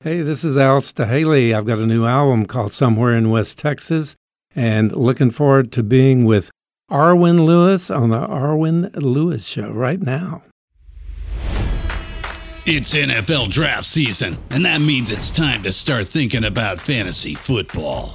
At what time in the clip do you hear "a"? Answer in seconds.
1.80-1.86